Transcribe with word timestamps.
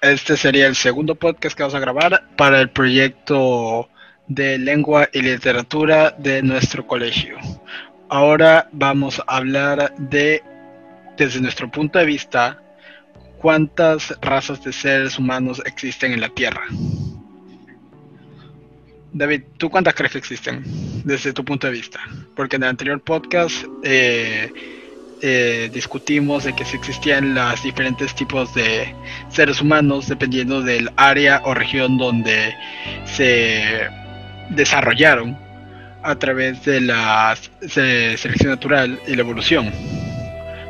Este 0.00 0.36
sería 0.36 0.66
el 0.66 0.76
segundo 0.76 1.14
podcast 1.14 1.56
que 1.56 1.62
vamos 1.62 1.74
a 1.74 1.80
grabar 1.80 2.22
para 2.36 2.60
el 2.60 2.70
proyecto 2.70 3.88
de 4.28 4.58
lengua 4.58 5.08
y 5.12 5.22
literatura 5.22 6.12
de 6.12 6.42
nuestro 6.42 6.86
colegio. 6.86 7.36
Ahora 8.08 8.68
vamos 8.72 9.20
a 9.20 9.36
hablar 9.36 9.94
de, 9.98 10.42
desde 11.16 11.40
nuestro 11.40 11.70
punto 11.70 11.98
de 11.98 12.06
vista, 12.06 12.62
cuántas 13.38 14.14
razas 14.20 14.62
de 14.62 14.72
seres 14.72 15.18
humanos 15.18 15.60
existen 15.66 16.12
en 16.12 16.20
la 16.20 16.28
Tierra. 16.28 16.62
David, 19.12 19.42
¿tú 19.58 19.68
cuántas 19.68 19.94
crees 19.94 20.12
que 20.12 20.18
existen 20.18 20.62
desde 21.04 21.32
tu 21.32 21.44
punto 21.44 21.66
de 21.66 21.72
vista? 21.72 21.98
Porque 22.36 22.56
en 22.56 22.62
el 22.62 22.68
anterior 22.68 23.02
podcast 23.02 23.64
eh, 23.82 24.79
eh, 25.22 25.70
discutimos 25.72 26.44
de 26.44 26.54
que 26.54 26.64
si 26.64 26.76
existían 26.76 27.34
los 27.34 27.62
diferentes 27.62 28.14
tipos 28.14 28.52
de 28.54 28.94
seres 29.28 29.60
humanos 29.60 30.08
dependiendo 30.08 30.62
del 30.62 30.90
área 30.96 31.42
o 31.44 31.54
región 31.54 31.98
donde 31.98 32.54
se 33.04 33.88
desarrollaron 34.50 35.36
a 36.02 36.14
través 36.14 36.64
de 36.64 36.80
la 36.80 37.36
se- 37.60 38.16
selección 38.16 38.50
natural 38.50 38.98
y 39.06 39.14
la 39.14 39.20
evolución. 39.22 39.70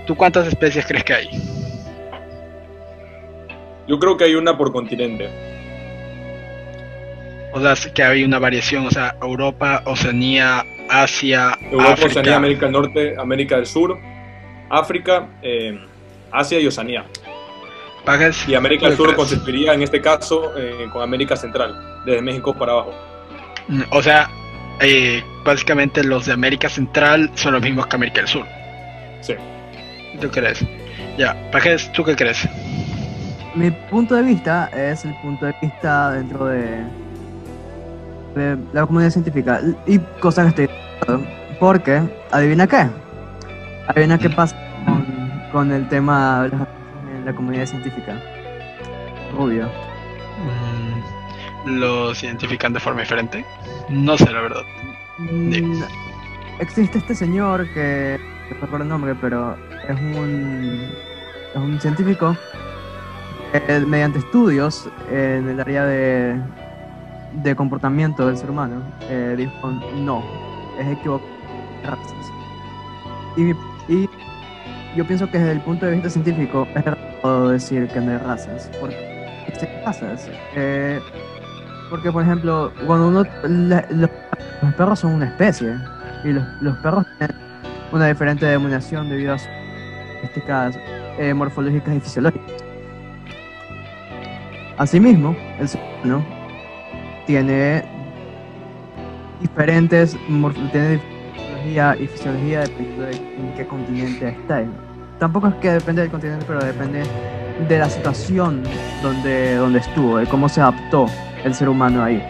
¿Tú 0.06 0.16
cuántas 0.16 0.46
especies 0.48 0.84
crees 0.86 1.04
que 1.04 1.14
hay? 1.14 1.28
Yo 3.86 3.98
creo 3.98 4.16
que 4.16 4.24
hay 4.24 4.34
una 4.34 4.56
por 4.56 4.72
continente. 4.72 5.28
O 7.52 7.60
sea, 7.60 7.92
que 7.92 8.02
hay 8.02 8.22
una 8.22 8.38
variación, 8.38 8.86
o 8.86 8.90
sea, 8.90 9.16
Europa, 9.20 9.82
Oceanía, 9.84 10.64
Asia, 10.88 11.58
Europa, 11.70 11.92
África. 11.94 12.10
Oceanía, 12.10 12.36
América 12.36 12.66
del 12.66 12.72
Norte, 12.72 13.14
América 13.18 13.56
del 13.56 13.66
Sur, 13.66 13.98
África, 14.70 15.28
eh, 15.42 15.78
Asia 16.32 16.58
y 16.60 16.66
Oceanía. 16.66 17.04
Pagas- 18.04 18.48
Y 18.48 18.54
América 18.54 18.82
¿tú 18.84 18.88
del 18.88 18.96
Sur 18.96 19.06
crees? 19.08 19.16
consistiría 19.18 19.74
en 19.74 19.82
este 19.82 20.00
caso 20.00 20.56
eh, 20.56 20.88
con 20.92 21.02
América 21.02 21.36
Central, 21.36 21.74
desde 22.06 22.22
México 22.22 22.54
para 22.54 22.72
abajo. 22.72 22.94
Mm, 23.68 23.82
O 23.90 24.02
sea, 24.02 24.30
eh, 24.80 25.22
básicamente 25.44 26.02
los 26.04 26.24
de 26.26 26.32
América 26.32 26.68
Central 26.68 27.30
son 27.34 27.52
los 27.52 27.62
mismos 27.62 27.86
que 27.86 27.96
América 27.96 28.20
del 28.20 28.28
Sur. 28.28 28.46
Sí. 29.20 29.34
¿Tú 30.20 30.30
crees? 30.30 30.64
Ya, 31.18 31.36
Pajes, 31.52 31.90
¿tú 31.92 32.02
qué 32.04 32.16
crees? 32.16 32.48
Mi 33.54 33.70
punto 33.70 34.14
de 34.14 34.22
vista 34.22 34.70
es 34.74 35.04
el 35.04 35.14
punto 35.20 35.44
de 35.46 35.54
vista 35.60 36.12
dentro 36.12 36.46
de, 36.46 36.84
de 38.34 38.56
la 38.72 38.86
comunidad 38.86 39.10
científica 39.10 39.60
y 39.86 39.98
cosas 40.20 40.54
que 40.54 40.64
estoy 40.64 40.76
porque 41.58 42.00
adivina 42.30 42.66
qué 42.66 42.86
adivina 43.88 44.18
qué 44.18 44.30
pasa 44.30 44.56
con, 45.52 45.72
el 45.72 45.88
tema 45.88 46.44
de 46.48 47.24
la 47.24 47.32
comunidad 47.34 47.66
científica 47.66 48.16
Rubio 49.36 49.68
Mm, 51.64 51.78
¿Los 51.78 52.22
identifican 52.22 52.72
de 52.72 52.80
forma 52.80 53.00
diferente? 53.02 53.44
No 53.90 54.16
sé, 54.16 54.32
la 54.32 54.40
verdad. 54.40 54.62
Mm, 55.18 55.82
existe 56.60 56.96
este 56.98 57.14
señor 57.14 57.66
que 57.74 58.18
no 58.50 58.60
recuerdo 58.62 58.84
el 58.84 58.88
nombre 58.88 59.14
pero 59.20 59.54
es 59.86 59.98
un 60.00 60.88
es 61.54 61.60
un 61.60 61.78
científico 61.80 62.34
que 63.52 63.80
mediante 63.80 64.20
estudios 64.20 64.88
en 65.10 65.48
el 65.50 65.60
área 65.60 65.84
de 65.84 66.40
de 67.42 67.54
comportamiento 67.54 68.26
del 68.26 68.38
ser 68.38 68.50
humano 68.50 68.80
eh, 69.10 69.34
dijo 69.36 69.70
no 69.96 70.22
es 70.78 70.86
equivocado 70.88 71.28
y, 73.36 73.42
mi- 73.42 73.54
y 73.88 74.08
yo 74.96 75.06
pienso 75.06 75.30
que 75.30 75.38
desde 75.38 75.52
el 75.52 75.60
punto 75.60 75.86
de 75.86 75.92
vista 75.92 76.10
científico 76.10 76.66
es 76.74 76.86
errado 76.86 77.50
decir 77.50 77.88
que 77.88 78.00
no 78.00 78.12
hay 78.12 78.18
razas 78.18 78.70
porque 78.80 79.44
existen 79.46 79.84
razas 79.84 80.28
eh, 80.56 81.00
porque 81.88 82.10
por 82.10 82.22
ejemplo 82.22 82.72
cuando 82.86 83.08
uno 83.08 83.24
los, 83.44 84.10
perros 84.76 85.00
son 85.00 85.12
una 85.12 85.26
especie 85.26 85.74
y 86.24 86.32
los, 86.32 86.76
perros 86.78 87.04
tienen 87.18 87.36
una 87.92 88.06
diferente 88.06 88.46
denominación 88.46 89.08
debido 89.08 89.34
a 89.34 89.38
sus 89.38 89.48
características 89.48 90.78
eh, 91.18 91.34
morfológicas 91.34 91.96
y 91.96 92.00
fisiológicas. 92.00 92.64
Asimismo, 94.78 95.36
el 95.58 95.68
ser 95.68 95.80
humano 96.02 96.24
tiene 97.26 97.84
diferentes 99.40 100.16
tiene 100.72 101.00
y 101.66 102.06
fisiología 102.06 102.60
dependiendo 102.60 103.04
de 103.04 103.16
en 103.16 103.54
qué 103.56 103.66
continente 103.66 104.28
está. 104.28 104.64
Tampoco 105.18 105.48
es 105.48 105.54
que 105.56 105.72
depende 105.72 106.02
del 106.02 106.10
continente, 106.10 106.44
pero 106.46 106.60
depende 106.60 107.02
de 107.68 107.78
la 107.78 107.90
situación 107.90 108.62
donde, 109.02 109.56
donde 109.56 109.80
estuvo, 109.80 110.18
de 110.18 110.26
cómo 110.26 110.48
se 110.48 110.60
adaptó 110.60 111.06
el 111.44 111.54
ser 111.54 111.68
humano 111.68 112.02
ahí. 112.02 112.22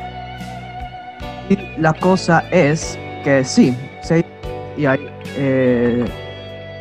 Y 1.49 1.81
la 1.81 1.93
cosa 1.93 2.45
es 2.51 2.99
que 3.25 3.45
sí, 3.45 3.77
sí 4.03 4.25
y 4.77 4.87
hay, 4.87 5.09
eh, 5.37 6.05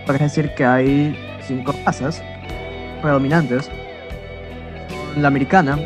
decir 0.08 0.54
que 0.56 0.66
hay 0.66 1.16
cinco 1.42 1.74
razas 1.86 2.24
predominantes 3.02 3.70
la 5.18 5.28
americana, 5.28 5.78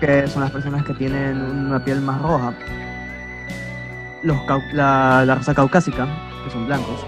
que 0.00 0.26
son 0.26 0.42
las 0.42 0.50
personas 0.50 0.84
que 0.84 0.94
tienen 0.94 1.40
una 1.40 1.84
piel 1.84 2.00
más 2.00 2.20
roja, 2.20 2.54
los 4.22 4.36
la, 4.72 5.24
la 5.24 5.34
raza 5.34 5.54
caucásica, 5.54 6.06
que 6.44 6.50
son 6.50 6.66
blancos, 6.66 7.04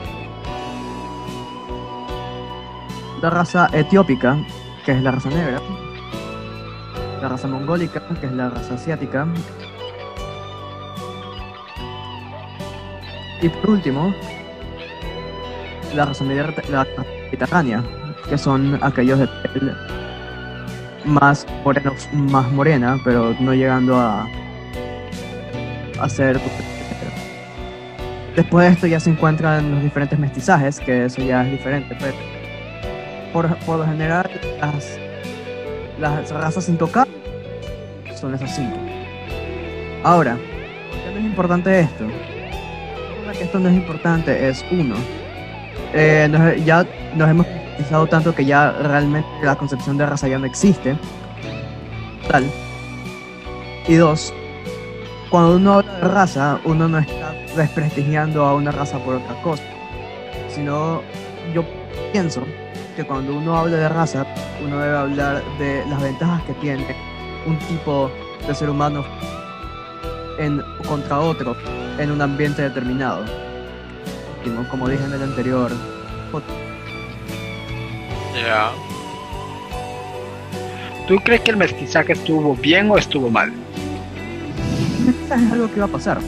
la 3.20 3.30
raza 3.30 3.68
etiópica, 3.72 4.36
que 4.84 4.92
es 4.92 5.02
la 5.02 5.12
raza 5.12 5.28
negra, 5.28 5.60
la 7.20 7.28
raza 7.28 7.48
mongólica, 7.48 8.02
que 8.20 8.26
es 8.26 8.32
la 8.32 8.50
raza 8.50 8.74
asiática, 8.74 9.26
y 13.40 13.48
por 13.48 13.70
último, 13.70 14.14
la 15.94 16.06
raza 16.06 16.24
mediterránea, 16.24 17.82
que 18.28 18.38
son 18.38 18.78
aquellos 18.82 19.18
de 19.18 19.28
más 21.04 21.46
morenos, 21.64 22.08
más 22.12 22.50
morena, 22.52 22.98
pero 23.04 23.34
no 23.40 23.52
llegando 23.52 23.98
a, 23.98 24.26
a 26.00 26.08
ser 26.08 26.40
Después 28.36 28.66
de 28.66 28.72
esto 28.72 28.86
ya 28.86 28.98
se 28.98 29.10
encuentran 29.10 29.70
los 29.74 29.82
diferentes 29.82 30.18
mestizajes, 30.18 30.80
que 30.80 31.04
eso 31.04 31.20
ya 31.22 31.44
es 31.44 31.50
diferente, 31.52 31.94
pero 32.00 32.14
por, 33.32 33.56
por 33.58 33.78
lo 33.80 33.84
general 33.86 34.30
las, 34.60 34.98
las 36.00 36.30
razas 36.30 36.68
intocables 36.68 37.14
son 38.18 38.34
esas 38.34 38.54
cinco. 38.56 38.76
Ahora, 40.02 40.32
¿por 40.36 40.98
qué 41.00 41.10
no 41.12 41.18
es 41.18 41.24
importante 41.26 41.80
esto? 41.80 42.04
Una 43.24 43.32
que 43.32 43.44
esto 43.44 43.58
no 43.58 43.68
es 43.68 43.74
importante 43.74 44.48
es 44.48 44.64
uno. 44.70 44.94
eh, 45.94 46.26
nos- 46.30 46.64
ya 46.64 46.86
nos 47.14 47.28
hemos 47.28 47.46
utilizado 47.74 48.06
tanto 48.06 48.34
que 48.34 48.46
ya 48.46 48.70
realmente 48.72 49.28
la 49.42 49.56
concepción 49.56 49.98
de 49.98 50.06
raza 50.06 50.26
ya 50.26 50.38
no 50.38 50.46
existe. 50.46 50.96
Tal. 52.30 52.44
Y 53.86 53.94
dos, 53.96 54.32
cuando 55.28 55.56
uno 55.56 55.74
habla 55.74 55.92
de 55.96 56.00
raza, 56.08 56.60
uno 56.64 56.88
no 56.88 56.98
está 56.98 57.21
desprestigiando 57.56 58.44
a 58.44 58.54
una 58.54 58.70
raza 58.70 58.98
por 58.98 59.16
otra 59.16 59.34
cosa. 59.42 59.62
Sino, 60.48 61.02
yo 61.54 61.64
pienso 62.12 62.44
que 62.96 63.04
cuando 63.04 63.34
uno 63.34 63.56
habla 63.56 63.76
de 63.76 63.88
raza, 63.88 64.26
uno 64.64 64.78
debe 64.78 64.96
hablar 64.96 65.42
de 65.58 65.84
las 65.86 66.02
ventajas 66.02 66.42
que 66.44 66.54
tiene 66.54 66.86
un 67.46 67.58
tipo 67.60 68.10
de 68.46 68.54
ser 68.54 68.70
humano 68.70 69.04
en, 70.38 70.62
contra 70.86 71.20
otro 71.20 71.56
en 71.98 72.10
un 72.10 72.20
ambiente 72.20 72.62
determinado. 72.62 73.24
Como 74.70 74.88
dije 74.88 75.04
en 75.04 75.12
el 75.12 75.22
anterior. 75.22 75.70
Ya. 78.34 78.70
¿Tú 81.06 81.16
crees 81.16 81.42
que 81.42 81.50
el 81.50 81.56
mestizaje 81.56 82.12
estuvo 82.12 82.54
bien 82.56 82.90
o 82.90 82.96
estuvo 82.96 83.30
mal? 83.30 83.52
es 85.26 85.52
algo 85.52 85.68
que 85.68 85.76
iba 85.76 85.84
a 85.84 85.88
pasar. 85.88 86.18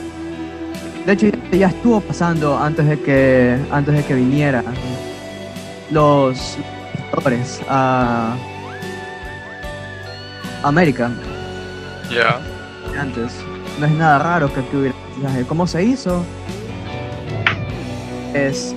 Ya- 1.58 1.68
estuvo 1.68 2.00
pasando 2.00 2.58
antes 2.58 2.86
de 2.86 3.00
que 3.00 3.56
antes 3.70 3.94
de 3.94 4.02
que 4.04 4.14
vinieran 4.14 4.64
los 5.90 6.56
historiadores 6.98 7.60
a 7.68 8.34
América 10.62 11.10
Ya. 12.10 12.40
antes. 13.00 13.32
No 13.78 13.86
es 13.86 13.92
nada 13.92 14.18
raro 14.18 14.52
que 14.52 14.60
aquí 14.60 14.76
hubiera. 14.76 14.94
¿Cómo 15.48 15.66
se 15.66 15.82
hizo? 15.84 16.24
Es 18.34 18.74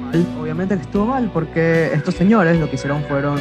mal. 0.00 0.26
Obviamente 0.40 0.74
que 0.76 0.82
estuvo 0.82 1.06
mal 1.06 1.30
porque 1.32 1.90
estos 1.92 2.14
señores 2.14 2.58
lo 2.58 2.68
que 2.68 2.74
hicieron 2.76 3.02
fueron 3.04 3.38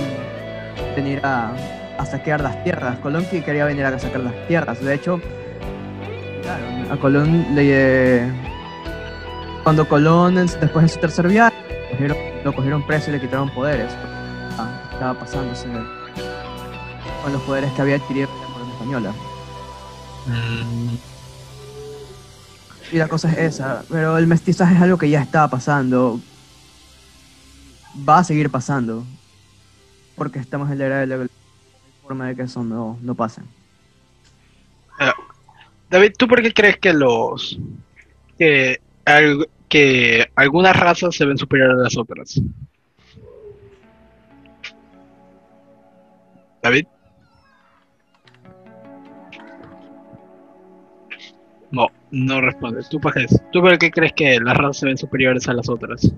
venir 0.96 1.20
a, 1.24 1.52
a 1.98 2.06
saquear 2.06 2.42
las 2.42 2.64
tierras. 2.64 2.98
Colón 3.00 3.26
que 3.26 3.44
quería 3.44 3.66
venir 3.66 3.86
a 3.86 3.98
sacar 3.98 4.22
las 4.22 4.34
tierras. 4.48 4.80
De 4.84 4.94
hecho, 4.94 5.20
a 6.94 6.98
Colón 6.98 7.56
le... 7.56 8.32
Cuando 9.64 9.88
Colón, 9.88 10.38
en- 10.38 10.48
después 10.48 10.84
de 10.84 10.90
su 10.90 11.00
tercer 11.00 11.28
viaje, 11.28 11.56
cogieron- 11.92 12.18
lo 12.44 12.54
cogieron 12.54 12.86
preso 12.86 13.10
y 13.10 13.14
le 13.14 13.22
quitaron 13.22 13.50
poderes. 13.50 13.92
Ah, 14.58 14.90
estaba 14.92 15.20
pasándose 15.20 15.68
con 17.24 17.34
los 17.34 17.42
poderes 17.44 17.72
que 17.74 17.82
había 17.82 17.96
adquirido 17.96 18.28
la 18.28 18.54
corona 18.54 18.72
española. 18.74 19.14
Mm, 20.28 20.90
Y 22.92 22.98
la 22.98 23.08
cosa 23.08 23.32
es 23.32 23.38
esa, 23.56 23.84
pero 23.90 24.18
el 24.20 24.28
mestizaje 24.28 24.76
es 24.76 24.82
algo 24.82 24.98
que 25.00 25.10
ya 25.10 25.22
estaba 25.22 25.48
pasando. 25.48 26.20
Va 28.08 28.20
a 28.20 28.24
seguir 28.24 28.52
pasando. 28.52 29.04
Porque 30.16 30.38
estamos 30.38 30.70
en 30.70 30.78
la 30.78 30.86
era 30.86 30.98
de 31.00 31.08
la 31.08 31.28
forma 32.04 32.28
de 32.28 32.36
que 32.36 32.44
eso 32.44 32.64
no, 32.64 33.00
no 33.02 33.16
pase. 33.16 33.42
David, 35.94 36.14
¿tú 36.18 36.28
por 36.28 36.42
qué 36.42 36.52
crees 36.52 36.78
que 36.78 36.92
los 36.92 37.60
que, 38.40 38.80
que 39.70 40.26
algunas 40.34 40.76
razas 40.76 41.16
se 41.16 41.24
ven 41.24 41.38
superiores 41.38 41.78
a 41.78 41.84
las 41.84 41.96
otras? 41.96 42.42
David. 46.64 46.88
No, 51.70 51.90
no 52.10 52.42
respondes. 52.42 52.90
¿Tú 52.90 53.00
¿Tú 53.52 53.62
por 53.62 53.78
qué 53.78 53.92
crees 53.92 54.14
que 54.14 54.40
las 54.40 54.58
razas 54.58 54.78
se 54.78 54.88
ven 54.88 54.98
superiores 54.98 55.48
a 55.48 55.54
las 55.54 55.70
otras? 55.70 56.12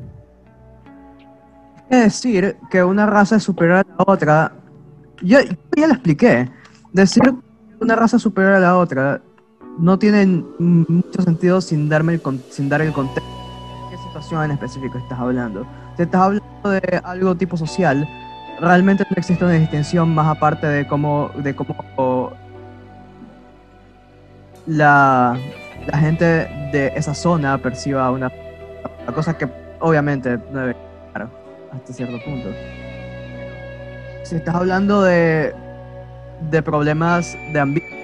Decir 1.89 2.56
que 2.72 2.81
una 2.81 3.06
raza 3.07 3.36
es 3.36 3.44
superior 3.44 3.80
a 3.80 3.86
la 3.98 4.06
otra. 4.07 4.54
Yo, 5.22 5.42
yo 5.42 5.54
ya 5.75 5.88
lo 5.88 5.95
expliqué. 5.95 6.50
Decir 6.94 7.24
que 7.24 7.83
una 7.83 7.98
raza 7.98 8.16
es 8.16 8.24
superior 8.24 8.54
a 8.54 8.60
la 8.62 8.77
otra 8.77 9.22
no 9.77 10.00
tiene 10.00 10.25
mm, 10.25 10.83
mucho 10.88 11.22
sentido 11.22 11.62
sin, 11.62 11.89
darme 11.89 12.13
el, 12.13 12.22
sin 12.50 12.69
dar 12.69 12.81
el 12.81 12.94
contexto. 12.94 13.31
¿Qué 13.89 13.98
situación 13.98 14.44
en 14.45 14.51
específico 14.51 14.98
estás 14.98 15.19
hablando? 15.19 15.66
Si 15.95 16.04
estás 16.04 16.22
hablando 16.22 16.69
de 16.69 17.01
algo 17.04 17.36
tipo 17.36 17.57
social, 17.57 18.07
realmente 18.60 19.04
no 19.10 19.16
existe 19.18 19.44
una 19.44 19.54
distinción 19.54 20.13
más 20.13 20.27
aparte 20.27 20.68
de 20.68 20.88
cómo, 20.88 21.31
de 21.38 21.56
cómo 21.56 22.31
la, 24.68 25.38
la 25.88 25.98
gente 25.98 26.25
de 26.72 26.92
esa 26.95 27.13
zona 27.13 27.57
perciba 27.57 28.10
una, 28.12 28.31
una 29.04 29.13
cosa 29.13 29.38
que 29.38 29.48
obviamente 29.80 30.38
no 30.51 30.62
debe 30.62 30.75
claro, 31.13 31.30
hasta 31.72 31.94
cierto 31.94 32.18
punto. 32.24 32.50
Si 34.24 34.36
estás 34.36 34.56
hablando 34.56 35.04
de, 35.04 35.54
de 36.50 36.63
problemas 36.63 37.38
de 37.54 37.60
ambiente, 37.60 37.94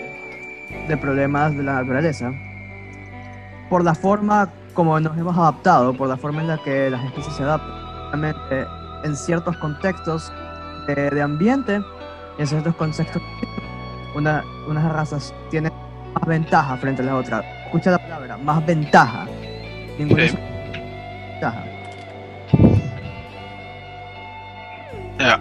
de 0.87 0.97
problemas 0.97 1.55
de 1.55 1.63
la 1.63 1.73
naturaleza, 1.81 2.31
por 3.69 3.83
la 3.83 3.95
forma 3.95 4.49
como 4.73 4.99
nos 4.99 5.17
hemos 5.17 5.37
adaptado, 5.37 5.93
por 5.93 6.07
la 6.07 6.17
forma 6.17 6.41
en 6.41 6.47
la 6.47 6.57
que 6.57 6.89
las 6.89 7.03
especies 7.05 7.35
se 7.35 7.43
adaptan, 7.43 8.33
en 9.03 9.15
ciertos 9.15 9.57
contextos 9.57 10.31
de, 10.87 11.09
de 11.09 11.21
ambiente 11.21 11.81
en 12.37 12.47
ciertos 12.47 12.75
contextos, 12.75 13.21
una, 14.15 14.43
unas 14.67 14.91
razas 14.91 15.33
tienen 15.49 15.71
más 16.13 16.27
ventaja 16.27 16.77
frente 16.77 17.01
a 17.01 17.05
las 17.05 17.15
otras. 17.15 17.45
Escucha 17.65 17.91
la 17.91 17.99
palabra, 17.99 18.37
más 18.37 18.65
ventaja. 18.65 19.25
Ninguna 19.97 20.27
Sí. 20.27 20.37
ventaja. 21.31 21.63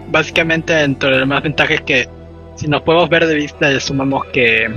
Básicamente, 0.08 0.78
entre 0.82 1.18
las 1.18 1.26
más 1.26 1.42
ventajas 1.42 1.76
es 1.76 1.80
que 1.82 2.08
si 2.56 2.68
nos 2.68 2.82
podemos 2.82 3.08
ver 3.08 3.26
de 3.26 3.34
vista, 3.34 3.80
sumamos 3.80 4.24
que 4.26 4.68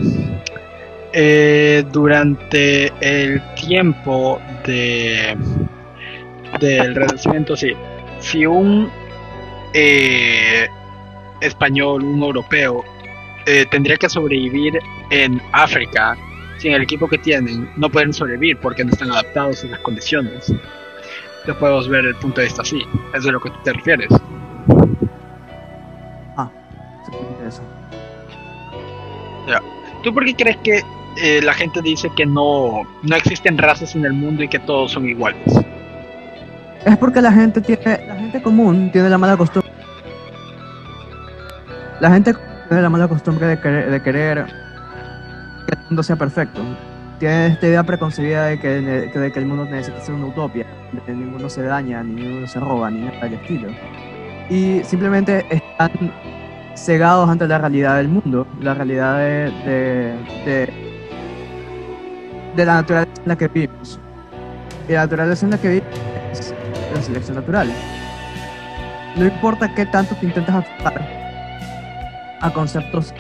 eh, 1.13 1.83
durante 1.92 2.92
el 3.01 3.42
tiempo 3.56 4.42
de 4.65 5.38
del 6.60 6.95
Renacimiento, 6.95 7.56
sí, 7.56 7.71
si 8.19 8.45
un 8.45 8.89
eh, 9.74 10.68
español, 11.42 12.04
un 12.04 12.21
europeo, 12.21 12.83
eh, 13.45 13.65
tendría 13.69 13.98
que 13.98 14.10
sobrevivir 14.10 14.80
en 15.10 15.42
África, 15.51 16.15
sin 16.57 16.74
el 16.74 16.83
equipo 16.83 17.07
que 17.07 17.18
tienen, 17.18 17.69
no 17.75 17.89
pueden 17.89 18.13
sobrevivir 18.13 18.57
porque 18.57 18.83
no 18.83 18.92
están 18.92 19.12
adaptados 19.12 19.63
a 19.63 19.68
las 19.68 19.80
condiciones. 19.80 20.50
Entonces 20.50 21.56
podemos 21.59 21.89
ver 21.89 22.06
el 22.06 22.16
punto 22.16 22.42
de 22.42 22.48
vista 22.48 22.62
así, 22.62 22.81
eso 23.09 23.18
es 23.18 23.27
a 23.27 23.31
lo 23.31 23.39
que 23.39 23.50
tú 23.50 23.57
te 23.63 23.74
refieres. 23.74 24.09
Simplemente 27.06 27.48
eso. 27.48 27.62
¿Tú 30.04 30.13
por 30.13 30.25
qué 30.25 30.36
crees 30.36 30.57
que 30.57 30.81
eh, 31.18 31.42
la 31.44 31.54
gente 31.54 31.81
dice 31.81 32.10
que 32.15 32.25
no, 32.25 32.83
no 33.04 33.15
existen 33.15 33.57
razas 33.57 33.95
en 33.95 34.06
el 34.06 34.13
mundo 34.13 34.44
y 34.44 34.48
que 34.48 34.60
todos 34.60 34.92
son 34.92 35.07
iguales? 35.07 35.42
Es 36.86 36.98
porque 36.98 37.21
la 37.21 37.31
gente 37.31 37.62
tiene, 37.62 38.06
la 38.07 38.15
gente 38.15 38.42
común 38.42 38.92
tiene 38.92 39.10
la 39.10 39.18
mala 39.18 39.38
costumbre. 39.38 39.71
La 42.00 42.12
gente 42.12 42.33
tiene 42.68 42.83
la 42.83 42.89
mala 42.89 43.07
costumbre 43.07 43.48
de 43.48 43.60
querer, 43.60 43.89
de 43.89 44.01
querer 44.01 44.45
que 45.68 45.75
el 45.75 45.86
mundo 45.89 46.04
sea 46.04 46.15
perfecto. 46.15 46.62
Tiene 47.19 47.48
esta 47.48 47.68
idea 47.68 47.83
preconcebida 47.83 48.48
de 48.48 48.59
que, 48.59 48.68
de 48.68 49.31
que 49.31 49.39
el 49.39 49.45
mundo 49.45 49.66
necesita 49.66 50.01
ser 50.01 50.16
una 50.16 50.25
utopia, 50.25 50.66
de 50.92 51.01
que 51.01 51.13
ninguno 51.13 51.50
se 51.50 51.62
daña, 51.62 52.04
ni 52.04 52.21
ninguno 52.21 52.48
se 52.48 52.59
roba, 52.59 52.92
ni 52.92 53.01
nada 53.01 53.19
del 53.21 53.36
estilo. 53.36 53.69
Y 54.50 54.83
simplemente 54.83 55.45
están 55.50 55.92
cegados 56.75 57.30
ante 57.30 57.48
la 57.48 57.59
realidad 57.59 57.98
del 57.98 58.09
mundo, 58.09 58.48
la 58.59 58.74
realidad 58.74 59.19
de, 59.19 60.82
de 62.56 62.66
la 62.66 62.76
naturaleza 62.76 63.22
en 63.24 63.28
la 63.30 63.36
que 63.36 63.48
vivimos. 63.48 64.00
Y 64.88 64.94
la 64.94 65.02
naturaleza 65.02 65.46
en 65.46 65.52
la 65.52 65.58
que 65.58 65.68
vivimos 65.70 66.00
es 66.32 66.54
la 66.94 67.02
selección 67.02 67.36
natural. 67.38 67.72
No 69.16 69.26
importa 69.26 69.74
qué 69.76 69.86
tanto 69.86 70.16
te 70.16 70.26
intentas 70.26 70.56
aferrar 70.56 72.38
a 72.42 72.52
conceptos 72.52 73.14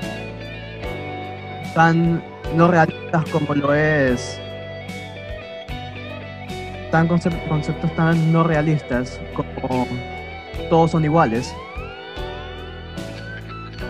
tan 1.75 2.21
no 2.55 2.67
realistas 2.67 3.23
como 3.31 3.53
lo 3.55 3.73
es 3.73 4.39
tan 6.91 7.07
concep- 7.07 7.47
conceptos 7.47 7.95
tan 7.95 8.31
no 8.31 8.43
realistas 8.43 9.19
como 9.33 9.87
todos 10.69 10.91
son 10.91 11.03
iguales 11.05 11.51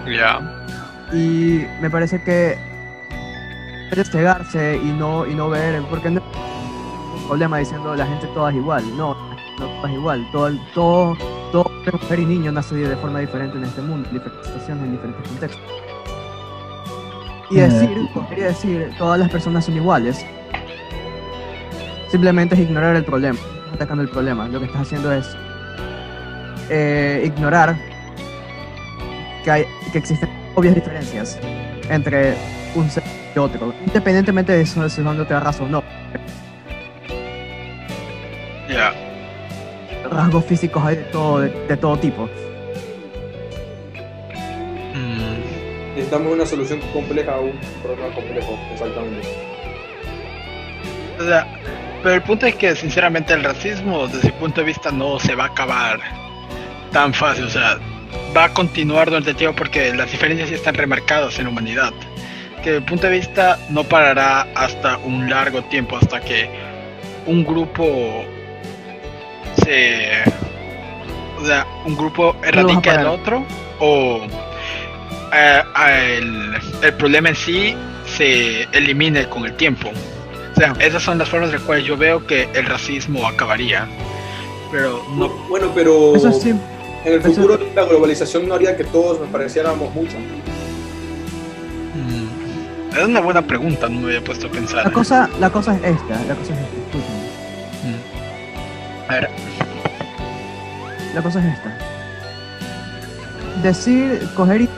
Ya. 0.07 0.39
y 1.11 1.65
me 1.81 1.89
parece 1.89 2.21
que 2.23 2.57
puedes 3.93 4.09
cegarse 4.09 4.79
y 4.83 4.87
no 4.87 5.27
y 5.27 5.35
no 5.35 5.49
ver 5.49 5.79
porque 5.83 6.09
no 6.09 6.19
hay 6.19 7.21
un 7.21 7.27
problema 7.27 7.59
diciendo 7.59 7.95
la 7.95 8.07
gente 8.07 8.25
toda 8.33 8.49
es 8.49 8.55
igual. 8.55 8.83
No 8.97 9.15
no 9.59 9.67
toda 9.67 9.89
es 9.89 9.93
igual. 9.93 10.27
Todo 10.31 10.51
todo 10.73 11.17
todo 11.51 11.71
mujer 11.91 12.19
y 12.19 12.25
niño 12.25 12.51
nace 12.51 12.73
de 12.75 12.95
forma 12.97 13.19
diferente 13.19 13.55
en 13.55 13.65
este 13.65 13.81
mundo 13.81 14.07
en 14.09 14.15
diferentes 14.15 14.47
situaciones 14.47 14.83
en 14.85 14.91
diferentes 14.93 15.27
contextos. 15.27 15.61
Y 17.51 17.59
Eh. 17.59 17.69
decir 17.69 18.09
podría 18.15 18.45
decir 18.47 18.91
todas 18.97 19.19
las 19.19 19.29
personas 19.29 19.65
son 19.65 19.75
iguales. 19.75 20.25
Simplemente 22.09 22.55
es 22.55 22.61
ignorar 22.61 22.95
el 22.95 23.05
problema 23.05 23.37
atacando 23.71 24.01
el 24.01 24.09
problema. 24.09 24.47
Lo 24.47 24.59
que 24.59 24.65
estás 24.65 24.81
haciendo 24.81 25.11
es 25.11 25.35
eh, 26.69 27.23
ignorar 27.25 27.77
que, 29.43 29.51
hay, 29.51 29.65
que 29.91 29.99
existen 29.99 30.29
obvias 30.55 30.73
diferencias 30.73 31.39
entre 31.89 32.35
un 32.75 32.89
ser 32.89 33.03
otro, 33.35 33.73
independientemente 33.85 34.51
de 34.51 34.61
eso, 34.61 34.87
si 34.89 35.01
son 35.01 35.15
de 35.15 35.23
otra 35.23 35.39
raza 35.39 35.63
o 35.63 35.67
no. 35.67 35.83
Ya. 38.69 38.93
Rasgos 40.09 40.45
físicos 40.45 40.83
hay 40.83 40.97
de 40.97 41.03
todo, 41.03 41.39
de, 41.39 41.49
de 41.49 41.77
todo 41.77 41.97
tipo. 41.97 42.29
Mm, 44.93 45.95
Necesitamos 45.95 46.33
una 46.33 46.45
solución 46.45 46.79
compleja 46.91 47.33
a 47.33 47.39
un 47.39 47.53
problema 47.81 48.13
complejo, 48.13 48.59
exactamente. 48.71 49.27
o 51.19 51.23
sea, 51.23 51.47
pero 52.03 52.15
el 52.15 52.21
punto 52.21 52.45
es 52.45 52.55
que 52.55 52.75
sinceramente 52.75 53.33
el 53.33 53.43
racismo 53.43 54.07
desde 54.07 54.27
mi 54.27 54.33
punto 54.33 54.61
de 54.61 54.67
vista 54.67 54.91
no 54.91 55.19
se 55.19 55.35
va 55.35 55.45
a 55.45 55.47
acabar 55.47 55.99
tan 56.91 57.13
fácil, 57.13 57.45
o 57.45 57.49
sea, 57.49 57.79
va 58.35 58.45
a 58.45 58.53
continuar 58.53 59.07
durante 59.07 59.31
el 59.31 59.35
tiempo 59.35 59.55
porque 59.57 59.93
las 59.93 60.11
diferencias 60.11 60.49
sí 60.49 60.55
están 60.55 60.75
remarcadas 60.75 61.37
en 61.39 61.45
la 61.45 61.49
humanidad. 61.51 61.93
Que 62.63 62.71
desde 62.71 62.79
mi 62.81 62.87
punto 62.87 63.07
de 63.07 63.13
vista 63.17 63.59
no 63.69 63.83
parará 63.83 64.47
hasta 64.55 64.97
un 64.99 65.29
largo 65.29 65.61
tiempo, 65.63 65.97
hasta 65.97 66.19
que 66.21 66.49
un 67.25 67.43
grupo 67.43 68.23
se... 69.63 70.23
O 71.41 71.45
sea, 71.45 71.67
un 71.85 71.95
grupo 71.97 72.35
erradique 72.41 72.89
al 72.89 73.05
otro 73.07 73.45
o 73.79 74.21
eh, 75.35 75.61
el, 76.17 76.53
el 76.81 76.93
problema 76.93 77.29
en 77.29 77.35
sí 77.35 77.75
se 78.05 78.63
elimine 78.71 79.27
con 79.27 79.43
el 79.45 79.53
tiempo. 79.57 79.89
O 79.89 80.55
sea, 80.55 80.73
esas 80.79 81.03
son 81.03 81.17
las 81.17 81.27
formas 81.27 81.49
en 81.49 81.55
las 81.55 81.63
cuales 81.63 81.83
yo 81.85 81.97
veo 81.97 82.25
que 82.25 82.47
el 82.53 82.65
racismo 82.65 83.27
acabaría. 83.27 83.87
Pero 84.71 85.03
no. 85.15 85.27
Bueno, 85.49 85.69
pero 85.75 86.15
Eso 86.15 86.31
sí, 86.31 86.51
en 86.51 86.61
el 87.13 87.19
eso- 87.19 87.33
futuro 87.33 87.59
la 87.75 87.83
globalización 87.83 88.47
no 88.47 88.55
haría 88.55 88.77
que 88.77 88.85
todos 88.85 89.19
nos 89.19 89.27
pareciéramos 89.29 89.93
mucho. 89.93 90.15
Es 92.95 93.03
una 93.05 93.21
buena 93.21 93.41
pregunta, 93.41 93.89
no 93.89 94.01
me 94.01 94.07
había 94.07 94.23
puesto 94.23 94.47
a 94.47 94.51
pensar. 94.51 94.85
la 94.85 94.91
cosa, 94.91 95.29
la 95.39 95.49
cosa 95.49 95.75
es 95.75 95.83
esta, 95.83 96.23
la 96.25 96.35
cosa 96.35 96.53
es 96.53 96.59
esta, 96.59 96.77
escúchame. 96.77 97.23
Mm. 97.83 99.09
A 99.09 99.13
ver, 99.15 99.29
La 101.15 101.21
cosa 101.21 101.39
es 101.39 101.45
esta. 101.57 101.77
decir, 103.61 104.27
coger 104.35 104.61
y 104.61 104.69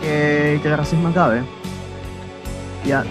que, 0.00 0.58
que 0.62 0.68
el 0.68 0.76
racismo 0.76 1.08
acabe, 1.08 1.42
ya 2.84 3.04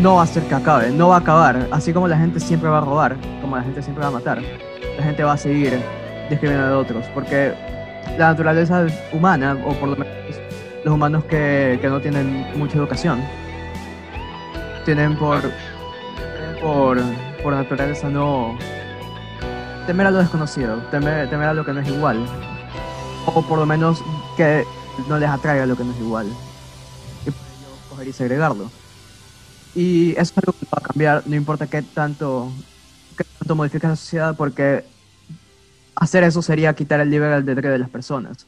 no 0.00 0.16
va 0.16 0.22
a 0.22 0.26
ser 0.26 0.42
que 0.44 0.54
acabe, 0.54 0.90
no 0.90 1.08
va 1.08 1.16
a 1.16 1.20
acabar. 1.20 1.68
Así 1.70 1.92
como 1.92 2.08
la 2.08 2.16
gente 2.18 2.40
siempre 2.40 2.68
va 2.68 2.78
a 2.78 2.82
robar, 2.82 3.16
como 3.40 3.56
la 3.56 3.62
gente 3.62 3.82
siempre 3.82 4.02
va 4.02 4.08
a 4.08 4.12
matar, 4.12 4.40
la 4.96 5.02
gente 5.02 5.22
va 5.22 5.34
a 5.34 5.36
seguir 5.36 5.78
discriminando 6.30 6.74
a 6.74 6.78
otros, 6.78 7.04
porque 7.14 7.52
la 8.18 8.28
naturaleza 8.28 8.86
humana, 9.12 9.56
o 9.64 9.72
por 9.74 9.90
lo 9.90 9.96
menos 9.96 10.12
los 10.84 10.94
humanos 10.94 11.24
que, 11.24 11.78
que 11.80 11.88
no 11.88 12.00
tienen 12.00 12.46
mucha 12.56 12.76
educación, 12.76 13.20
tienen 14.84 15.16
por, 15.16 15.42
por, 16.60 17.00
por 17.42 17.54
naturaleza 17.54 18.08
no 18.08 18.56
temer 19.86 20.06
a 20.06 20.10
lo 20.10 20.18
desconocido, 20.18 20.76
temer, 20.90 21.28
temer 21.30 21.48
a 21.48 21.54
lo 21.54 21.64
que 21.64 21.72
no 21.72 21.80
es 21.80 21.88
igual, 21.88 22.24
o 23.26 23.42
por 23.42 23.58
lo 23.58 23.66
menos 23.66 24.02
que 24.36 24.64
no 25.08 25.18
les 25.18 25.28
atraiga 25.28 25.66
lo 25.66 25.76
que 25.76 25.84
no 25.84 25.92
es 25.92 26.00
igual, 26.00 26.26
y 27.26 27.30
por 27.30 27.46
ello 27.46 27.88
coger 27.90 28.08
y 28.08 28.12
segregarlo. 28.12 28.70
Y 29.74 30.12
eso 30.12 30.22
es 30.22 30.38
algo 30.38 30.52
que 30.52 30.66
va 30.66 30.78
a 30.78 30.80
cambiar, 30.80 31.22
no 31.26 31.34
importa 31.34 31.66
qué 31.66 31.82
tanto, 31.82 32.52
qué 33.16 33.24
tanto 33.38 33.54
modifique 33.56 33.86
la 33.86 33.96
sociedad, 33.96 34.36
porque 34.36 34.84
hacer 35.96 36.24
eso 36.24 36.42
sería 36.42 36.74
quitar 36.74 37.00
el 37.00 37.10
libre 37.10 37.32
albedrío 37.32 37.72
de 37.72 37.78
las 37.78 37.88
personas. 37.88 38.46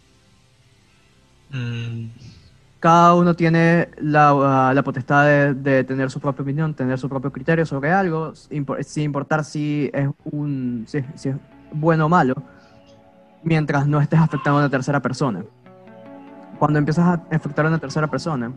Mm, 1.51 2.07
Cada 2.81 3.15
uno 3.15 3.35
tiene 3.35 3.89
la, 3.99 4.35
uh, 4.35 4.75
la 4.75 4.83
potestad 4.83 5.55
de, 5.55 5.85
tener 5.85 6.11
su 6.11 6.21
propia 6.21 6.43
opinión, 6.43 6.75
tener 6.75 6.99
su 6.99 7.09
propio 7.09 7.33
criterio 7.33 7.65
sobre 7.65 7.91
algo, 7.91 8.35
sin 8.35 9.03
importar 9.03 9.45
si 9.45 9.91
es, 9.95 10.09
un, 10.25 10.85
si 10.87 10.99
es 10.99 11.37
bueno 11.73 12.07
o 12.07 12.09
malo, 12.09 12.35
mientras 13.43 13.87
no 13.87 14.01
estés 14.01 14.21
afectando 14.21 14.59
a 14.59 14.63
una 14.63 14.71
tercera 14.71 15.01
persona. 15.01 15.43
Cuando 16.59 16.79
empiezas 16.79 17.07
a 17.07 17.23
afectar 17.35 17.65
a 17.65 17.69
una 17.69 17.79
tercera 17.79 18.09
persona, 18.09 18.53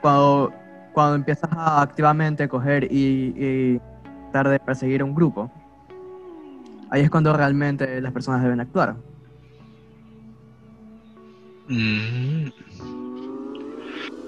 cuando, 0.00 0.52
cuando 0.92 1.16
empiezas 1.16 1.50
a 1.52 1.82
activamente 1.82 2.48
coger 2.48 2.84
y, 2.84 3.34
y 3.36 3.80
tratar 4.32 4.52
de 4.52 4.60
perseguir 4.60 5.02
a 5.02 5.04
un 5.04 5.14
grupo, 5.14 5.50
ahí 6.90 7.02
es 7.02 7.10
cuando 7.10 7.32
realmente 7.32 8.00
las 8.00 8.12
personas 8.12 8.42
deben 8.42 8.60
actuar. 8.60 8.96
Mm. 11.68 12.48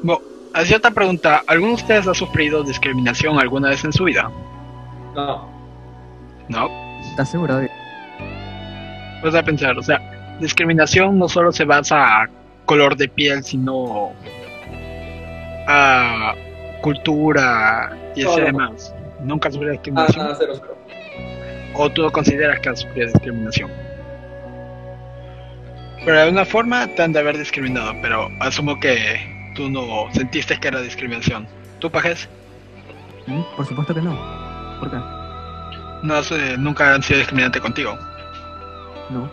Bueno, 0.03 0.21
hacía 0.55 0.77
otra 0.77 0.91
pregunta. 0.91 1.43
¿Alguno 1.47 1.69
de 1.71 1.75
ustedes 1.83 2.07
ha 2.07 2.15
sufrido 2.15 2.63
discriminación 2.63 3.39
alguna 3.39 3.71
vez 3.71 3.85
en 3.85 3.93
su 3.93 4.05
vida? 4.05 4.31
No. 5.15 5.49
No. 6.49 7.01
¿Estás 7.11 7.31
seguro? 7.31 7.55
David? 7.55 7.69
Pues 9.23 9.35
a 9.35 9.43
pensar, 9.43 9.77
o 9.77 9.83
sea, 9.83 10.37
discriminación 10.41 11.19
no 11.19 11.29
solo 11.29 11.51
se 11.51 11.65
basa 11.65 12.23
a 12.23 12.29
color 12.65 12.97
de 12.97 13.09
piel, 13.09 13.43
sino 13.43 14.13
a 15.67 16.35
cultura 16.81 17.91
y 18.15 18.21
ese 18.23 18.39
no. 18.41 18.47
demás. 18.47 18.95
Nunca 19.25 19.49
has 19.49 19.55
sufrido 19.55 19.73
Ah, 19.73 19.75
discriminación. 19.75 20.25
nada, 20.25 20.37
cero, 20.39 20.53
cero. 20.55 20.77
¿O 21.75 21.91
tú 21.91 22.09
consideras 22.13 22.61
que 22.61 22.69
has 22.69 22.81
sufrido 22.81 23.09
discriminación? 23.09 23.71
Pero 26.09 26.17
de 26.21 26.25
alguna 26.25 26.47
forma 26.47 26.87
te 26.87 27.03
han 27.03 27.13
de 27.13 27.19
haber 27.19 27.37
discriminado, 27.37 27.93
pero 28.01 28.31
asumo 28.41 28.81
que 28.81 29.21
tú 29.55 29.69
no 29.69 30.07
sentiste 30.15 30.59
que 30.59 30.69
era 30.69 30.81
discriminación. 30.81 31.47
¿Tú, 31.81 31.91
Pajes? 31.91 32.27
¿Mm? 33.27 33.43
Por 33.55 33.67
supuesto 33.67 33.95
que 33.95 34.01
no. 34.01 34.19
¿Por 34.81 34.91
qué? 34.91 34.97
No 36.03 36.19
eh, 36.19 36.57
nunca 36.59 36.95
han 36.95 37.03
sido 37.03 37.19
discriminante 37.19 37.61
contigo. 37.61 37.95
No. 39.11 39.29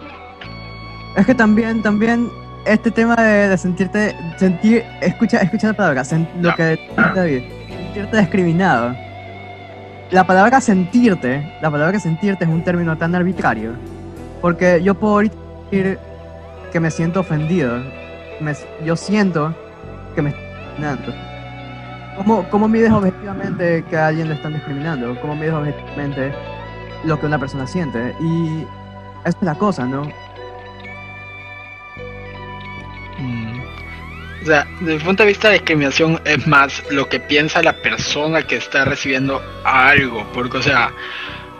Es 1.15 1.25
que 1.25 1.33
también, 1.33 1.81
también, 1.81 2.29
este 2.65 2.91
tema 2.91 3.15
de, 3.15 3.47
de 3.47 3.57
sentirte, 3.57 4.13
sentir, 4.35 4.83
escucha, 4.99 5.37
escucha 5.37 5.67
la 5.67 5.73
palabra, 5.75 6.01
sen- 6.01 6.27
lo 6.41 6.49
Ya. 6.49 6.55
que 6.57 6.89
David, 7.15 7.43
sentirte 7.69 8.17
discriminado. 8.17 8.93
La 10.11 10.27
palabra 10.27 10.59
sentirte, 10.59 11.57
la 11.61 11.71
palabra 11.71 11.97
sentirte 12.01 12.43
es 12.43 12.49
un 12.49 12.65
término 12.65 12.97
tan 12.97 13.15
arbitrario, 13.15 13.71
porque 14.41 14.81
yo 14.83 14.93
puedo 14.93 15.13
ahorita 15.13 15.35
decir 15.71 15.99
que 16.75 16.81
me 16.81 16.91
siento 16.91 17.21
ofendido, 17.21 17.81
me- 18.41 18.53
yo 18.83 18.97
siento 18.97 19.55
que 20.13 20.21
me 20.21 20.31
están 20.31 20.43
discriminando. 20.51 21.13
¿Cómo, 22.17 22.49
¿Cómo 22.49 22.67
mides 22.67 22.91
objetivamente 22.91 23.85
que 23.89 23.95
a 23.95 24.07
alguien 24.07 24.27
le 24.27 24.33
están 24.33 24.55
discriminando? 24.55 25.17
¿Cómo 25.21 25.37
mides 25.37 25.53
objetivamente 25.53 26.33
lo 27.05 27.17
que 27.17 27.27
una 27.27 27.39
persona 27.39 27.65
siente? 27.65 28.13
Y 28.19 28.65
esa 29.23 29.29
es 29.29 29.37
la 29.39 29.55
cosa, 29.55 29.85
¿no? 29.85 30.01
Mm. 33.19 33.61
O 34.41 34.45
sea, 34.45 34.67
desde 34.81 34.95
el 34.95 35.01
punto 35.01 35.23
de 35.23 35.27
vista 35.29 35.47
de 35.47 35.53
discriminación 35.53 36.19
es 36.25 36.45
más 36.45 36.83
lo 36.91 37.07
que 37.07 37.21
piensa 37.21 37.63
la 37.63 37.71
persona 37.71 38.43
que 38.43 38.57
está 38.57 38.83
recibiendo 38.83 39.41
algo, 39.63 40.25
porque 40.33 40.57
o 40.57 40.61
sea, 40.61 40.91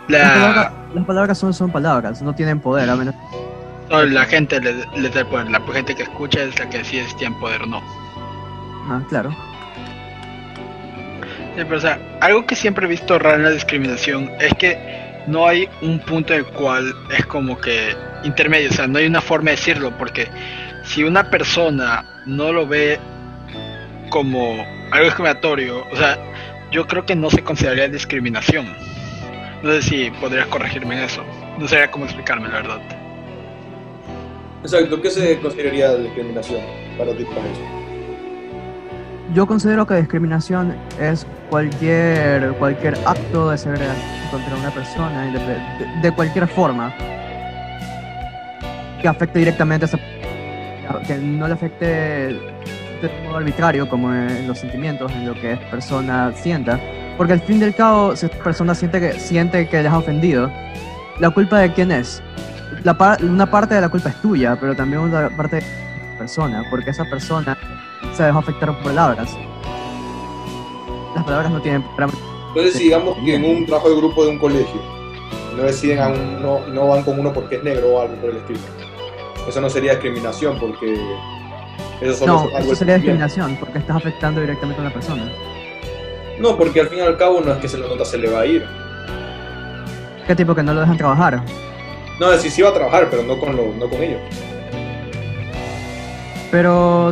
Las, 0.10 0.22
la, 0.28 0.34
palabras, 0.34 0.72
las 0.94 1.06
palabras 1.06 1.38
son, 1.38 1.54
son 1.54 1.72
palabras, 1.72 2.22
no 2.22 2.36
tienen 2.36 2.60
poder, 2.60 2.90
a 2.90 2.98
menos 2.98 3.16
no, 3.90 4.04
la 4.04 4.26
gente 4.26 4.60
le, 4.60 4.74
le 4.96 5.10
da 5.10 5.22
el 5.22 5.28
poder, 5.28 5.50
la 5.50 5.62
gente 5.74 5.96
que 5.96 6.04
escucha 6.04 6.44
es 6.44 6.58
la 6.60 6.70
que 6.70 6.80
decide 6.80 7.08
si 7.08 7.16
tiene 7.16 7.36
poder 7.40 7.64
o 7.64 7.66
no. 7.68 7.82
Ah, 8.88 9.02
claro. 9.10 9.32
Sí, 11.56 11.62
pero 11.64 11.78
o 11.78 11.80
sea, 11.80 12.00
algo 12.22 12.46
que 12.46 12.56
siempre 12.56 12.86
he 12.86 12.90
visto 12.90 13.18
raro 13.18 13.38
en 13.38 13.44
la 13.44 13.52
discriminación 13.52 14.32
es 14.40 14.54
que 14.56 15.24
no 15.28 15.48
hay 15.48 15.70
un 15.82 16.00
punto 16.00 16.34
en 16.34 16.40
el 16.40 16.46
cual 16.46 16.94
es 17.18 17.26
como 17.26 17.58
que 17.58 17.96
intermedio, 18.24 18.70
o 18.70 18.74
sea, 18.74 18.88
no 18.88 19.00
hay 19.00 19.06
una 19.06 19.22
forma 19.22 19.52
de 19.52 19.58
decirlo, 19.58 19.98
porque 19.98 20.28
si 20.84 21.04
una 21.04 21.30
persona 21.30 22.06
no 22.26 22.52
lo 22.52 22.68
ve 22.68 23.00
como 24.10 24.66
algo 24.92 25.06
discriminatorio, 25.06 25.86
o 25.92 25.96
sea, 25.96 26.18
yo 26.72 26.86
creo 26.88 27.06
que 27.06 27.16
no 27.16 27.30
se 27.30 27.44
consideraría 27.44 27.88
discriminación. 27.88 28.68
No 29.64 29.72
sé 29.72 29.82
si 29.82 30.12
podrías 30.12 30.48
corregirme 30.48 30.98
en 30.98 31.06
eso. 31.06 31.24
No 31.58 31.68
sabría 31.68 31.90
cómo 31.90 32.06
explicarme, 32.06 32.50
la 32.50 32.56
verdad. 32.56 33.05
Exacto, 34.66 35.00
¿qué 35.00 35.12
se 35.12 35.40
consideraría 35.42 35.96
discriminación 35.96 36.60
para 36.98 37.16
ti, 37.16 37.24
para 37.26 37.42
eso? 37.42 37.62
Yo 39.36 39.46
considero 39.46 39.86
que 39.86 39.94
discriminación 39.94 40.76
es 41.00 41.28
cualquier, 41.52 42.52
cualquier 42.54 42.98
acto 43.06 43.52
de 43.52 43.60
segregación 43.60 43.96
contra 44.32 44.56
una 44.56 44.72
persona 44.72 45.32
de, 46.02 46.12
cualquier 46.14 46.48
forma 46.48 46.92
que 49.00 49.08
afecte 49.08 49.38
directamente 49.38 49.86
a 49.86 49.88
esa 49.88 50.00
que 51.06 51.16
no 51.16 51.48
le 51.48 51.54
afecte 51.54 51.86
de 51.86 53.12
modo 53.24 53.38
arbitrario 53.38 53.88
como 53.88 54.12
en 54.12 54.48
los 54.48 54.58
sentimientos, 54.58 55.12
en 55.12 55.28
lo 55.28 55.36
que 55.36 55.54
esa 55.54 55.70
persona 55.70 56.32
sienta. 56.36 56.80
Porque 57.18 57.34
al 57.34 57.42
fin 57.42 57.62
y 57.62 57.66
al 57.66 57.76
cabo, 57.76 58.16
si 58.16 58.26
esa 58.26 58.38
persona 58.40 58.74
siente 58.74 59.00
que, 59.00 59.20
siente 59.20 59.68
que 59.68 59.78
ha 59.88 59.98
ofendido, 59.98 60.52
¿la 61.20 61.30
culpa 61.30 61.60
de 61.60 61.72
quién 61.72 61.92
es? 61.92 62.24
La 62.84 62.94
par- 62.98 63.24
una 63.24 63.50
parte 63.50 63.76
de 63.76 63.82
la 63.82 63.90
culpa 63.90 64.10
es 64.10 64.22
tuya, 64.22 64.58
pero 64.60 64.76
también 64.76 65.02
una 65.02 65.30
parte 65.30 65.58
de 65.58 65.62
la 65.62 66.18
persona, 66.20 66.64
porque 66.70 66.92
esa 66.92 67.06
persona 67.06 67.58
se 68.14 68.24
dejó 68.24 68.40
afectar 68.40 68.70
por 68.74 68.84
palabras. 68.84 69.36
Las 71.16 71.24
palabras 71.24 71.52
no 71.52 71.62
tienen. 71.62 71.84
Entonces, 72.50 72.74
si 72.74 72.84
digamos 72.86 73.16
que 73.24 73.36
en 73.36 73.46
un 73.46 73.66
trabajo 73.66 73.90
de 73.90 73.96
grupo 73.98 74.24
de 74.26 74.32
un 74.32 74.40
colegio 74.40 74.82
no 75.56 75.64
deciden 75.64 76.00
a 76.00 76.08
un- 76.10 76.42
no, 76.42 76.60
no 76.68 76.88
van 76.88 77.04
con 77.04 77.20
uno 77.20 77.32
porque 77.34 77.56
es 77.56 77.64
negro 77.64 77.88
o 77.96 78.02
algo 78.02 78.16
por 78.16 78.30
el 78.30 78.38
estilo. 78.38 78.60
Eso 79.48 79.62
no 79.62 79.70
sería 79.70 79.92
discriminación 79.94 80.58
porque 80.60 80.94
eso 82.02 82.14
solo 82.16 82.34
No, 82.34 82.40
es 82.50 82.56
algo 82.56 82.68
eso 82.72 82.76
sería 82.76 82.96
discriminación, 82.96 83.56
porque 83.60 83.78
estás 83.80 83.96
afectando 83.98 84.42
directamente 84.42 84.82
a 84.82 84.86
una 84.86 84.94
persona. 84.94 85.24
No, 86.40 86.58
porque 86.58 86.82
al 86.82 86.88
fin 86.88 87.00
y 87.00 87.02
al 87.02 87.18
cabo 87.18 87.40
no 87.42 87.54
es 87.54 87.58
que 87.60 87.68
se 87.70 87.78
lo 87.78 87.88
nota 87.88 88.04
se 88.04 88.18
le 88.18 88.30
va 88.30 88.42
a 88.42 88.46
ir. 88.46 88.66
¿Qué 90.28 90.36
tipo 90.36 90.54
que 90.56 90.64
no 90.64 90.74
lo 90.74 90.82
dejan 90.82 90.98
trabajar? 90.98 91.42
No, 92.20 92.30
decir, 92.32 92.50
sí 92.52 92.62
va 92.62 92.70
a 92.70 92.74
trabajar, 92.74 93.08
pero 93.10 93.24
no 93.24 93.38
con, 93.40 93.56
lo, 93.56 93.74
no 93.74 93.90
con 93.90 94.02
ellos. 94.02 94.22
Pero, 96.52 97.12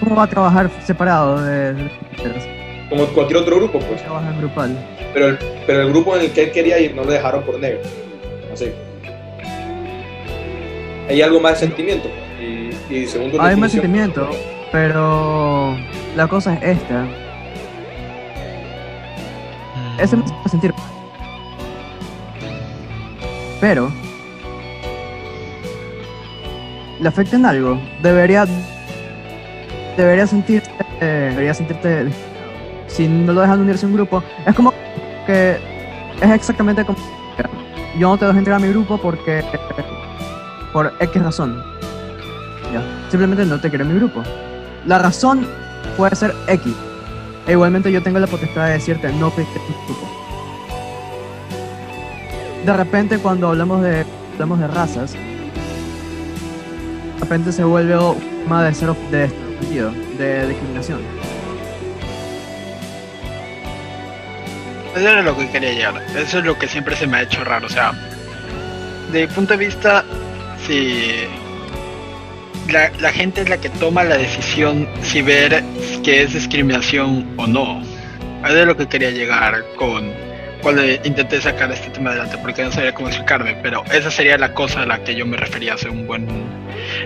¿cómo 0.00 0.16
va 0.16 0.24
a 0.24 0.26
trabajar 0.26 0.70
separado 0.84 1.40
de, 1.42 1.74
de- 1.74 1.90
Como 2.88 3.06
cualquier 3.06 3.38
otro 3.38 3.56
grupo, 3.56 3.78
pues. 3.78 4.02
trabaja 4.02 4.30
en 4.30 4.38
grupal? 4.38 4.76
Pero 5.12 5.28
el, 5.28 5.38
pero 5.66 5.82
el 5.82 5.90
grupo 5.90 6.16
en 6.16 6.22
el 6.22 6.32
que 6.32 6.44
él 6.44 6.50
quería 6.52 6.78
ir 6.80 6.94
no 6.94 7.04
lo 7.04 7.12
dejaron 7.12 7.44
por 7.44 7.58
negro. 7.60 7.80
Así. 8.52 8.72
Hay 11.08 11.22
algo 11.22 11.38
más 11.40 11.52
de 11.60 11.66
sentimiento. 11.66 12.08
Y, 12.40 12.70
y 12.92 13.06
según 13.06 13.30
tu 13.30 13.40
Hay 13.40 13.54
más 13.56 13.70
sentimiento, 13.72 14.28
pero 14.72 15.76
la 16.16 16.26
cosa 16.26 16.54
es 16.54 16.78
esta. 16.78 17.06
Ese 19.98 20.16
me 20.16 20.24
hace 20.24 20.48
sentir. 20.48 20.74
Pero. 23.60 23.90
Le 27.00 27.08
afecta 27.08 27.36
en 27.36 27.46
algo. 27.46 27.80
Debería. 28.02 28.46
Debería 29.96 30.26
sentirte. 30.26 30.70
Debería 31.00 31.54
sentirte. 31.54 32.08
Si 32.86 33.08
no 33.08 33.32
lo 33.32 33.40
dejan 33.40 33.60
unirse 33.60 33.86
a 33.86 33.88
un 33.88 33.94
grupo. 33.94 34.22
Es 34.46 34.54
como 34.54 34.72
que. 35.26 35.58
Es 36.20 36.30
exactamente 36.30 36.84
como. 36.84 36.98
Yo 37.98 38.08
no 38.08 38.18
te 38.18 38.26
dejo 38.26 38.38
entrar 38.38 38.56
a 38.56 38.58
mi 38.58 38.68
grupo 38.68 38.98
porque. 38.98 39.44
por 40.72 40.92
X 41.00 41.22
razón. 41.22 41.62
Ya. 42.72 42.82
Simplemente 43.10 43.44
no 43.44 43.60
te 43.60 43.68
quiero 43.68 43.84
en 43.84 43.92
mi 43.92 43.98
grupo. 43.98 44.22
La 44.86 44.98
razón 44.98 45.46
puede 45.96 46.14
ser 46.16 46.34
X. 46.48 46.74
E 47.46 47.52
igualmente 47.52 47.92
yo 47.92 48.02
tengo 48.02 48.18
la 48.18 48.26
potestad 48.26 48.66
de 48.66 48.72
decirte 48.72 49.12
no 49.12 49.30
te 49.30 49.42
en 49.42 49.48
mi 49.48 49.86
grupo. 49.86 50.23
De 52.64 52.72
repente 52.72 53.18
cuando 53.18 53.48
hablamos 53.48 53.82
de 53.82 54.06
hablamos 54.34 54.58
de 54.58 54.66
razas, 54.68 55.12
de 55.12 55.20
repente 57.20 57.52
se 57.52 57.62
vuelve 57.62 57.94
tema 58.44 58.64
de 58.64 58.74
ser 58.74 58.94
de, 59.10 59.28
de 60.18 60.48
discriminación. 60.48 61.00
Eso 64.96 65.08
era 65.08 65.22
lo 65.22 65.36
que 65.36 65.50
quería 65.50 65.72
llegar. 65.72 66.02
Eso 66.16 66.38
es 66.38 66.44
lo 66.44 66.58
que 66.58 66.66
siempre 66.68 66.96
se 66.96 67.06
me 67.06 67.18
ha 67.18 67.22
hecho 67.22 67.44
raro. 67.44 67.66
O 67.66 67.68
sea, 67.68 67.92
de 69.12 69.26
mi 69.26 69.32
punto 69.32 69.56
de 69.56 69.66
vista, 69.66 70.04
si 70.66 71.24
la, 72.70 72.90
la 73.00 73.12
gente 73.12 73.42
es 73.42 73.48
la 73.48 73.58
que 73.58 73.68
toma 73.68 74.04
la 74.04 74.16
decisión 74.16 74.88
si 75.02 75.20
ver 75.20 75.62
que 76.02 76.22
es 76.22 76.32
discriminación 76.32 77.26
o 77.36 77.46
no. 77.46 77.82
Eso 78.44 78.56
es 78.56 78.66
lo 78.66 78.76
que 78.76 78.86
quería 78.86 79.10
llegar 79.10 79.64
con 79.76 80.23
cuando 80.64 80.82
intenté 80.82 81.42
sacar 81.42 81.70
este 81.70 81.90
tema 81.90 82.10
adelante, 82.10 82.38
porque 82.38 82.64
no 82.64 82.72
sabía 82.72 82.94
cómo 82.94 83.08
explicarme, 83.08 83.54
pero 83.62 83.84
esa 83.92 84.10
sería 84.10 84.38
la 84.38 84.54
cosa 84.54 84.80
a 84.80 84.86
la 84.86 85.04
que 85.04 85.14
yo 85.14 85.26
me 85.26 85.36
refería 85.36 85.74
hace 85.74 85.90
un 85.90 86.06
buen, 86.06 86.26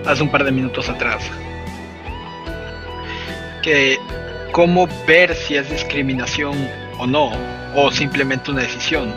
hace 0.06 0.22
un 0.22 0.30
par 0.30 0.44
de 0.44 0.52
minutos 0.52 0.88
atrás. 0.88 1.24
Que 3.64 3.98
cómo 4.52 4.88
ver 5.08 5.34
si 5.34 5.56
es 5.56 5.68
discriminación 5.68 6.70
o 6.98 7.06
no, 7.08 7.32
o 7.74 7.90
simplemente 7.90 8.52
una 8.52 8.62
decisión. 8.62 9.12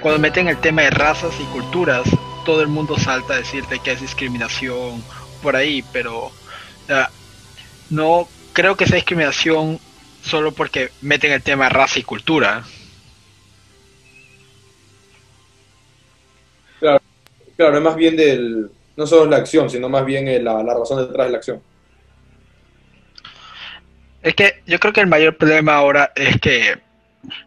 Cuando 0.00 0.20
meten 0.20 0.46
el 0.46 0.58
tema 0.58 0.82
de 0.82 0.90
razas 0.90 1.32
y 1.40 1.44
culturas, 1.52 2.04
todo 2.44 2.62
el 2.62 2.68
mundo 2.68 2.96
salta 2.96 3.34
a 3.34 3.38
decirte 3.38 3.80
que 3.80 3.90
es 3.90 4.00
discriminación 4.00 5.02
por 5.42 5.56
ahí, 5.56 5.84
pero 5.92 6.30
no 7.90 8.28
creo 8.52 8.76
que 8.76 8.86
sea 8.86 8.94
discriminación 8.94 9.80
solo 10.22 10.52
porque 10.52 10.92
meten 11.00 11.32
el 11.32 11.42
tema 11.42 11.68
raza 11.68 11.98
y 11.98 12.04
cultura. 12.04 12.62
Claro, 17.60 17.76
es 17.76 17.82
más 17.82 17.94
bien 17.94 18.16
del, 18.16 18.70
no 18.96 19.06
solo 19.06 19.30
la 19.30 19.36
acción, 19.36 19.68
sino 19.68 19.90
más 19.90 20.06
bien 20.06 20.26
eh, 20.28 20.40
la, 20.40 20.62
la 20.62 20.72
razón 20.72 21.06
detrás 21.06 21.26
de 21.26 21.32
la 21.32 21.36
acción. 21.36 21.62
Es 24.22 24.34
que 24.34 24.62
yo 24.64 24.80
creo 24.80 24.94
que 24.94 25.02
el 25.02 25.08
mayor 25.08 25.36
problema 25.36 25.74
ahora 25.74 26.10
es 26.16 26.40
que 26.40 26.80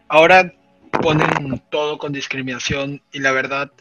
ahora 0.06 0.54
ponen 1.02 1.60
todo 1.68 1.98
con 1.98 2.12
discriminación 2.12 3.02
y 3.10 3.18
la 3.18 3.32
verdad 3.32 3.72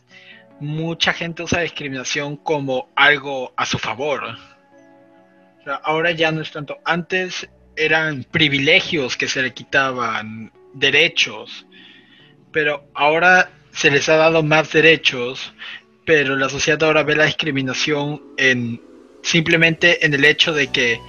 mucha 0.60 1.14
gente 1.14 1.44
usa 1.44 1.62
discriminación 1.62 2.38
como 2.38 2.90
algo 2.96 3.54
a 3.56 3.68
su 3.68 3.78
favor. 3.78 4.24
O 4.24 5.64
sea, 5.64 5.76
ahora 5.84 6.14
ya 6.14 6.32
no 6.32 6.42
es 6.42 6.52
tanto. 6.52 6.80
Antes 6.84 7.48
eran 7.76 8.24
privilegios 8.24 9.18
que 9.18 9.28
se 9.28 9.44
le 9.44 9.54
quitaban, 9.54 10.52
derechos, 10.74 11.68
pero 12.52 12.88
ahora 12.96 13.52
se 13.72 13.92
les 13.92 14.10
ha 14.10 14.16
dado 14.16 14.42
más 14.42 14.72
derechos, 14.72 15.54
pero 16.06 16.36
la 16.36 16.50
sociedad 16.50 16.84
ahora 16.84 17.04
ve 17.04 17.16
la 17.16 17.26
discriminación 17.26 18.22
en 18.38 18.82
simplemente 19.22 20.06
en 20.06 20.14
el 20.14 20.26
hecho 20.26 20.54
de 20.54 20.68
que 20.68 21.00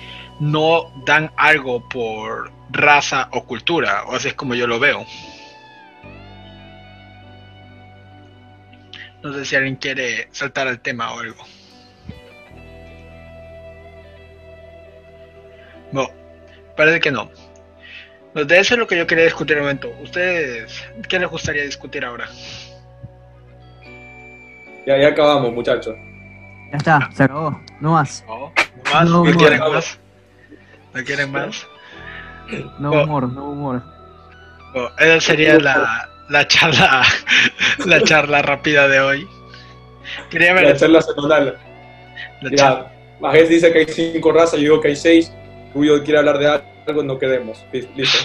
no 0.41 0.93
dan 1.05 1.33
algo 1.37 1.89
por 1.89 2.53
raza 2.71 3.29
o 3.33 3.45
cultura, 3.45 4.05
o 4.05 4.15
así 4.15 4.29
es 4.29 4.35
como 4.35 4.55
yo 4.55 4.67
lo 4.67 4.79
veo. 4.79 5.05
No 9.23 9.33
sé 9.33 9.45
si 9.45 9.57
alguien 9.57 9.77
quiere 9.77 10.29
saltar 10.33 10.69
al 10.69 10.81
tema 10.81 11.13
o 11.15 11.21
algo. 11.21 11.45
No, 15.93 16.11
parece 16.77 17.01
que 17.01 17.11
no. 17.11 17.31
De 18.35 18.59
eso 18.59 18.75
es 18.75 18.79
lo 18.79 18.87
que 18.87 18.97
yo 18.97 19.07
quería 19.07 19.25
discutir 19.25 19.57
en 19.57 19.63
un 19.63 19.67
momento. 19.67 19.95
¿Ustedes 20.03 20.85
qué 21.09 21.19
les 21.19 21.31
gustaría 21.31 21.63
discutir 21.63 22.05
ahora? 22.05 22.29
Ya, 24.87 24.99
ya 24.99 25.09
acabamos, 25.09 25.53
muchachos. 25.53 25.95
Ya 26.71 26.77
está, 26.77 27.11
se 27.13 27.25
acabó. 27.25 27.61
No 27.81 27.93
más. 27.93 28.25
No, 28.27 28.39
¿No 28.39 28.53
más? 28.93 29.05
No, 29.09 29.25
¿No, 29.25 29.25
no, 29.31 29.37
quieren 29.39 29.59
más? 29.61 29.99
¿No 30.93 31.05
quieren 31.05 31.33
más? 31.33 31.67
No 32.79 32.91
Oh. 32.91 33.05
humor, 33.05 33.33
no 33.33 33.45
humor. 33.51 33.83
Bueno, 34.73 34.91
esa 34.99 35.21
sería 35.21 35.59
la, 35.59 36.09
la 36.29 36.47
charla 36.47 37.03
la 37.87 38.03
charla 38.03 38.43
rápida 38.43 38.89
de 38.89 39.01
hoy. 39.01 39.29
Quería 40.31 40.53
ver 40.53 40.65
La 40.65 40.77
charla 40.77 41.01
semanal. 41.01 41.59
la 42.43 42.51
charla. 42.55 42.93
Ya, 43.23 43.43
dice 43.45 43.73
que 43.73 43.79
hay 43.79 43.87
cinco 43.87 44.33
razas, 44.33 44.55
yo 44.55 44.59
digo 44.61 44.81
que 44.81 44.89
hay 44.89 44.97
seis. 44.97 45.33
Julio 45.73 46.03
quiere 46.05 46.19
hablar 46.19 46.39
de 46.39 46.61
algo, 46.87 47.03
no 47.03 47.19
quedemos. 47.19 47.65
Listo. 47.73 48.19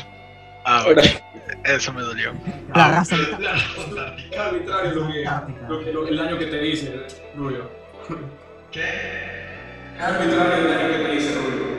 Ah, 0.71 0.81
Ahora, 0.85 1.01
ok. 1.01 1.07
Eso 1.65 1.91
me 1.93 2.01
dolió. 2.01 2.31
La 2.75 2.85
Ah, 2.85 2.91
raza. 2.91 3.15
Qué 4.29 4.37
arbitrario 4.37 4.91
lo 4.93 5.07
que, 5.11 5.25
lo 5.67 5.79
que- 5.83 5.91
lo- 5.93 6.07
el 6.07 6.15
daño 6.17 6.37
que 6.37 6.45
te 6.45 6.59
dice, 6.59 7.07
Rubio. 7.35 7.71
¿Qué? 8.71 8.81
Qué 9.97 10.01
arbitrario 10.03 10.53
el 10.55 10.67
daño 10.67 10.87
que 10.89 11.03
te 11.05 11.11
dice, 11.11 11.33
Rubio. 11.35 11.78